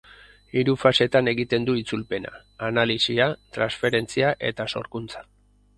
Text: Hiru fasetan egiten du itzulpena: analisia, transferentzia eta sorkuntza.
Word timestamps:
Hiru 0.59 0.73
fasetan 0.83 1.29
egiten 1.33 1.67
du 1.69 1.75
itzulpena: 1.81 2.33
analisia, 2.71 3.29
transferentzia 3.59 4.35
eta 4.53 4.71
sorkuntza. 4.77 5.29